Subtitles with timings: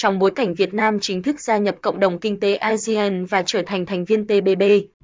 [0.00, 3.42] Trong bối cảnh Việt Nam chính thức gia nhập cộng đồng kinh tế ASEAN và
[3.46, 4.62] trở thành thành viên TPP,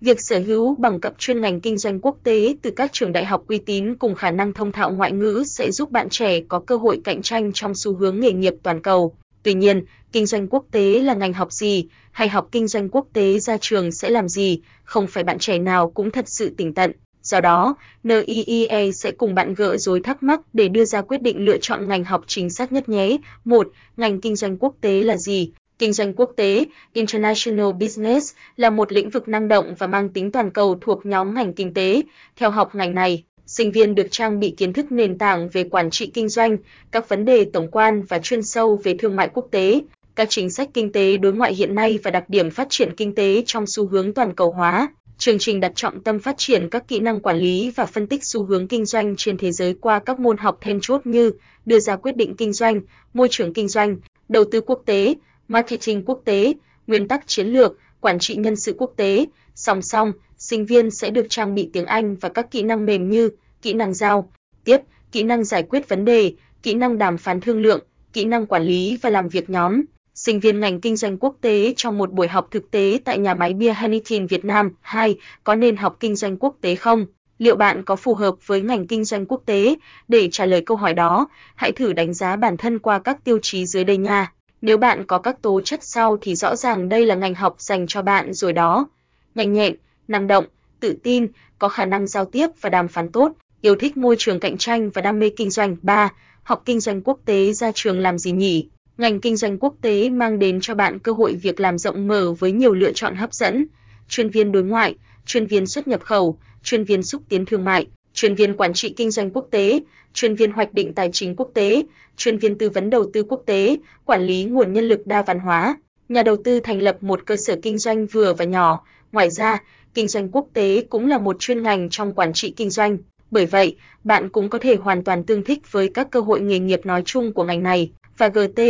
[0.00, 3.24] việc sở hữu bằng cấp chuyên ngành kinh doanh quốc tế từ các trường đại
[3.24, 6.60] học uy tín cùng khả năng thông thạo ngoại ngữ sẽ giúp bạn trẻ có
[6.60, 9.14] cơ hội cạnh tranh trong xu hướng nghề nghiệp toàn cầu.
[9.42, 13.06] Tuy nhiên, kinh doanh quốc tế là ngành học gì, hay học kinh doanh quốc
[13.12, 16.74] tế ra trường sẽ làm gì, không phải bạn trẻ nào cũng thật sự tỉnh
[16.74, 16.92] tận.
[17.26, 21.44] Do đó, NIEA sẽ cùng bạn gỡ rối thắc mắc để đưa ra quyết định
[21.44, 23.16] lựa chọn ngành học chính xác nhất nhé.
[23.44, 23.68] 1.
[23.96, 25.50] Ngành kinh doanh quốc tế là gì?
[25.78, 30.32] Kinh doanh quốc tế, International Business, là một lĩnh vực năng động và mang tính
[30.32, 32.02] toàn cầu thuộc nhóm ngành kinh tế.
[32.36, 35.90] Theo học ngành này, sinh viên được trang bị kiến thức nền tảng về quản
[35.90, 36.56] trị kinh doanh,
[36.90, 39.80] các vấn đề tổng quan và chuyên sâu về thương mại quốc tế,
[40.14, 43.14] các chính sách kinh tế đối ngoại hiện nay và đặc điểm phát triển kinh
[43.14, 44.88] tế trong xu hướng toàn cầu hóa.
[45.18, 48.24] Chương trình đặt trọng tâm phát triển các kỹ năng quản lý và phân tích
[48.24, 51.32] xu hướng kinh doanh trên thế giới qua các môn học then chốt như
[51.66, 52.80] đưa ra quyết định kinh doanh,
[53.14, 53.96] môi trường kinh doanh,
[54.28, 55.14] đầu tư quốc tế,
[55.48, 56.52] marketing quốc tế,
[56.86, 59.26] nguyên tắc chiến lược, quản trị nhân sự quốc tế.
[59.54, 63.10] Song song, sinh viên sẽ được trang bị tiếng Anh và các kỹ năng mềm
[63.10, 63.30] như
[63.62, 64.30] kỹ năng giao,
[64.64, 64.80] tiếp,
[65.12, 67.80] kỹ năng giải quyết vấn đề, kỹ năng đàm phán thương lượng,
[68.12, 69.82] kỹ năng quản lý và làm việc nhóm
[70.16, 73.34] sinh viên ngành kinh doanh quốc tế trong một buổi học thực tế tại nhà
[73.34, 74.70] máy bia Heineken Việt Nam.
[74.80, 75.16] 2.
[75.44, 77.06] Có nên học kinh doanh quốc tế không?
[77.38, 79.76] Liệu bạn có phù hợp với ngành kinh doanh quốc tế?
[80.08, 83.38] Để trả lời câu hỏi đó, hãy thử đánh giá bản thân qua các tiêu
[83.42, 84.32] chí dưới đây nha.
[84.62, 87.86] Nếu bạn có các tố chất sau thì rõ ràng đây là ngành học dành
[87.86, 88.88] cho bạn rồi đó.
[89.34, 89.74] Nhanh nhẹn,
[90.08, 90.44] năng động,
[90.80, 91.26] tự tin,
[91.58, 94.90] có khả năng giao tiếp và đàm phán tốt, yêu thích môi trường cạnh tranh
[94.90, 95.76] và đam mê kinh doanh.
[95.82, 96.12] 3.
[96.42, 98.68] Học kinh doanh quốc tế ra trường làm gì nhỉ?
[98.98, 102.32] Ngành kinh doanh quốc tế mang đến cho bạn cơ hội việc làm rộng mở
[102.32, 103.66] với nhiều lựa chọn hấp dẫn.
[104.08, 104.94] Chuyên viên đối ngoại,
[105.26, 108.94] chuyên viên xuất nhập khẩu, chuyên viên xúc tiến thương mại, chuyên viên quản trị
[108.96, 109.80] kinh doanh quốc tế,
[110.12, 111.82] chuyên viên hoạch định tài chính quốc tế,
[112.16, 115.38] chuyên viên tư vấn đầu tư quốc tế, quản lý nguồn nhân lực đa văn
[115.38, 115.76] hóa.
[116.08, 118.84] Nhà đầu tư thành lập một cơ sở kinh doanh vừa và nhỏ.
[119.12, 119.62] Ngoài ra,
[119.94, 122.98] kinh doanh quốc tế cũng là một chuyên ngành trong quản trị kinh doanh.
[123.30, 126.58] Bởi vậy, bạn cũng có thể hoàn toàn tương thích với các cơ hội nghề
[126.58, 128.60] nghiệp nói chung của ngành này và GT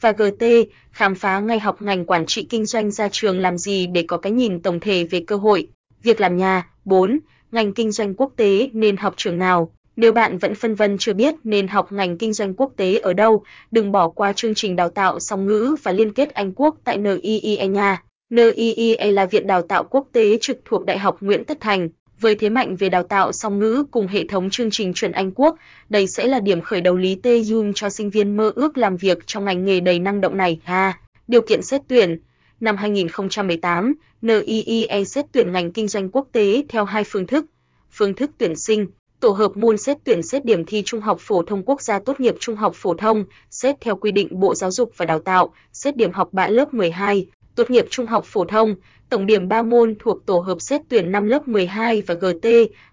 [0.00, 0.44] và GT
[0.92, 4.16] khám phá ngay học ngành quản trị kinh doanh ra trường làm gì để có
[4.16, 5.68] cái nhìn tổng thể về cơ hội,
[6.02, 6.68] việc làm nhà.
[6.84, 7.18] 4.
[7.52, 9.72] Ngành kinh doanh quốc tế nên học trường nào?
[9.96, 13.12] Nếu bạn vẫn phân vân chưa biết nên học ngành kinh doanh quốc tế ở
[13.12, 16.76] đâu, đừng bỏ qua chương trình đào tạo song ngữ và liên kết Anh Quốc
[16.84, 18.02] tại NIEE nha.
[18.30, 21.88] NIEE là viện đào tạo quốc tế trực thuộc Đại học Nguyễn Tất Thành
[22.22, 25.32] với thế mạnh về đào tạo song ngữ cùng hệ thống chương trình chuẩn Anh
[25.34, 25.56] Quốc,
[25.88, 28.96] đây sẽ là điểm khởi đầu lý tê dung cho sinh viên mơ ước làm
[28.96, 30.60] việc trong ngành nghề đầy năng động này.
[30.64, 32.18] Ha, điều kiện xét tuyển
[32.60, 37.46] Năm 2018, NIEE xét tuyển ngành kinh doanh quốc tế theo hai phương thức.
[37.92, 38.86] Phương thức tuyển sinh,
[39.20, 42.20] tổ hợp môn xét tuyển xét điểm thi Trung học phổ thông quốc gia tốt
[42.20, 45.52] nghiệp trung học phổ thông, xét theo quy định Bộ Giáo dục và Đào tạo,
[45.72, 48.74] xét điểm học bạ lớp 12, tốt nghiệp trung học phổ thông,
[49.08, 52.48] tổng điểm 3 môn thuộc tổ hợp xét tuyển năm lớp 12 và GT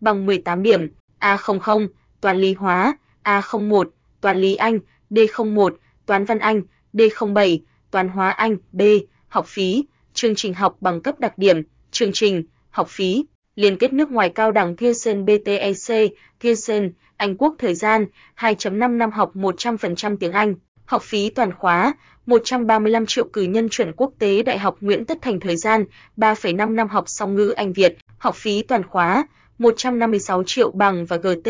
[0.00, 0.88] bằng 18 điểm,
[1.20, 1.88] A00,
[2.20, 3.84] toán lý hóa, A01,
[4.20, 4.78] toán lý Anh,
[5.10, 5.70] D01,
[6.06, 7.58] toán văn Anh, D07,
[7.90, 8.82] toán hóa Anh, B,
[9.28, 9.84] học phí,
[10.14, 13.24] chương trình học bằng cấp đặc điểm, chương trình, học phí,
[13.56, 19.10] liên kết nước ngoài cao đẳng Pearson BTEC, Pearson, Anh Quốc thời gian 2.5 năm
[19.10, 20.54] học 100% tiếng Anh,
[20.84, 21.94] học phí toàn khóa
[22.26, 25.84] 135 triệu cử nhân chuẩn quốc tế Đại học Nguyễn Tất Thành thời gian
[26.16, 29.26] 3,5 năm học song ngữ Anh Việt, học phí toàn khóa
[29.58, 31.48] 156 triệu bằng và GT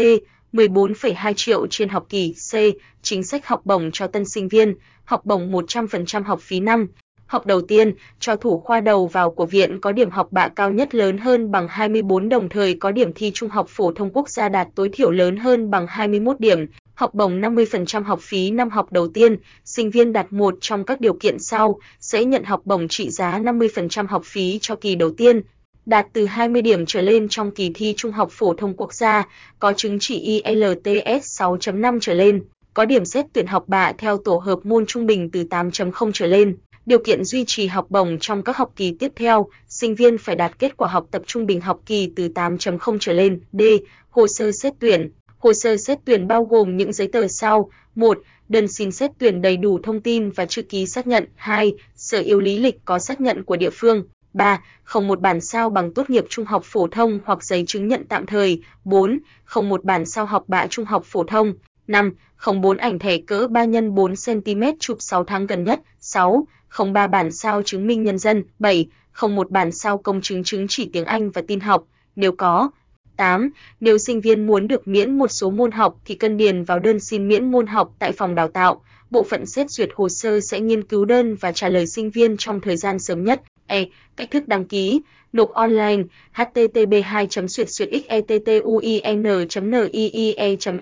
[0.53, 2.55] 14,2 triệu trên học kỳ C,
[3.03, 4.75] chính sách học bổng cho tân sinh viên,
[5.05, 6.87] học bổng 100% học phí năm.
[7.27, 10.73] Học đầu tiên, cho thủ khoa đầu vào của viện có điểm học bạ cao
[10.73, 14.29] nhất lớn hơn bằng 24 đồng thời có điểm thi Trung học phổ thông quốc
[14.29, 18.71] gia đạt tối thiểu lớn hơn bằng 21 điểm, học bổng 50% học phí năm
[18.71, 22.61] học đầu tiên, sinh viên đạt một trong các điều kiện sau sẽ nhận học
[22.65, 25.43] bổng trị giá 50% học phí cho kỳ đầu tiên,
[25.87, 29.29] đạt từ 20 điểm trở lên trong kỳ thi Trung học phổ thông quốc gia,
[29.59, 34.37] có chứng chỉ IELTS 6.5 trở lên, có điểm xét tuyển học bạ theo tổ
[34.37, 36.57] hợp môn trung bình từ 8.0 trở lên.
[36.87, 40.37] Điều kiện duy trì học bổng trong các học kỳ tiếp theo, sinh viên phải
[40.37, 43.41] đạt kết quả học tập trung bình học kỳ từ 8.0 trở lên.
[43.53, 43.63] D.
[44.11, 48.19] Hồ sơ xét tuyển Hồ sơ xét tuyển bao gồm những giấy tờ sau: 1.
[48.49, 51.25] Đơn xin xét tuyển đầy đủ thông tin và chữ ký xác nhận.
[51.35, 51.73] 2.
[51.97, 54.05] Sở yếu lý lịch có xác nhận của địa phương.
[54.33, 54.63] 3.
[54.83, 58.05] Không một bản sao bằng tốt nghiệp trung học phổ thông hoặc giấy chứng nhận
[58.09, 58.63] tạm thời.
[58.85, 59.19] 4.
[59.45, 61.55] Không một bản sao học bạ trung học phổ thông.
[61.87, 62.13] 5.
[62.37, 65.81] Không bốn ảnh thẻ cỡ 3 x 4 cm chụp 6 tháng gần nhất.
[66.01, 66.47] 6.
[66.69, 68.45] Không ba bản sao chứng minh nhân dân.
[68.59, 68.87] 7.
[69.13, 71.85] Không một bản sao công chứng chứng chỉ tiếng Anh và tin học.
[72.17, 72.71] Nếu có,
[73.17, 73.51] 8.
[73.81, 77.01] Nếu sinh viên muốn được miễn một số môn học thì cần điền vào đơn
[77.01, 78.83] xin miễn môn học tại phòng đào tạo.
[79.11, 82.37] Bộ phận xét duyệt hồ sơ sẽ nghiên cứu đơn và trả lời sinh viên
[82.37, 83.43] trong thời gian sớm nhất.
[83.67, 83.85] E.
[84.17, 85.01] Cách thức đăng ký
[85.33, 86.03] nộp online
[86.33, 90.33] http 2 xuyệt xuyệt xettuin niie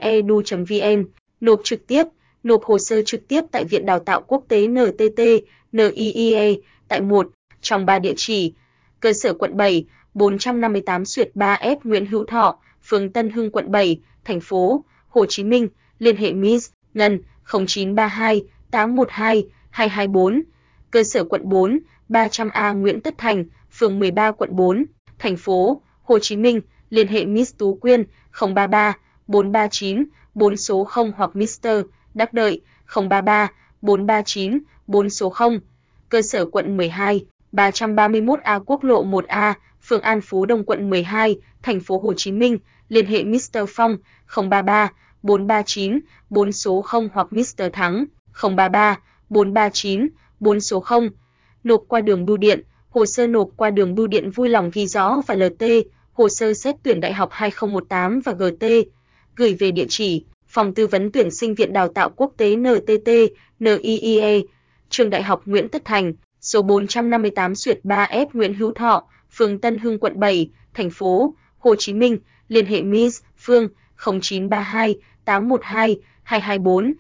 [0.01, 1.05] edu vn
[1.41, 2.05] nộp trực tiếp
[2.43, 5.21] nộp hồ sơ trực tiếp tại Viện Đào tạo Quốc tế NTT,
[5.73, 6.55] NIEA
[6.89, 7.31] tại một
[7.61, 8.53] trong ba địa chỉ.
[9.01, 9.85] Cơ sở quận 7,
[10.15, 15.45] 458 Xuyệt 3F Nguyễn Hữu Thọ, phường Tân Hưng quận 7, thành phố Hồ Chí
[15.45, 15.69] Minh,
[15.99, 17.23] liên hệ Miss Ngân
[17.67, 20.43] 0932 812 224.
[20.91, 21.79] Cơ sở quận 4,
[22.13, 24.85] 300A Nguyễn Tất Thành, phường 13 quận 4,
[25.19, 26.61] thành phố Hồ Chí Minh,
[26.91, 28.05] liên hệ Miss Tú Quyên
[28.41, 30.05] 033 439
[30.35, 31.69] 4 số 0 hoặc Mr.
[32.15, 32.61] Đắc Đợi
[32.97, 33.51] 033
[33.83, 35.61] 439 4 số 0.
[36.09, 41.81] Cơ sở quận 12, 331A Quốc lộ 1A, phường An Phú Đông quận 12, thành
[41.81, 43.59] phố Hồ Chí Minh, liên hệ Mr.
[43.69, 43.97] Phong
[44.37, 44.93] 033
[45.23, 46.01] 439
[46.31, 47.63] 4 số 0 hoặc Mr.
[47.73, 48.05] Thắng
[48.43, 48.99] 033
[49.29, 50.09] 439
[50.41, 51.09] 4 số 0.
[51.65, 54.87] Nộp qua đường bưu điện, hồ sơ nộp qua đường bưu điện vui lòng ghi
[54.87, 55.65] rõ và LT,
[56.13, 58.67] hồ sơ xét tuyển đại học 2018 và GT,
[59.37, 63.09] gửi về địa chỉ Phòng tư vấn tuyển sinh Viện Đào tạo Quốc tế NTT,
[63.59, 64.43] NIIE,
[64.89, 69.79] Trường Đại học Nguyễn Tất Thành, số 458 Duyệt 3F Nguyễn Hữu Thọ, phường Tân
[69.79, 72.19] Hưng quận 7, thành phố Hồ Chí Minh,
[72.49, 74.95] liên hệ Miss Phương 0932
[75.25, 76.93] 812 224